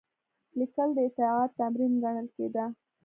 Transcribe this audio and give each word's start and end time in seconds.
لیکل 0.57 0.89
د 0.95 0.97
اطاعت 1.07 1.49
تمرین 1.59 1.93
ګڼل 2.03 2.27
کېده. 2.35 2.65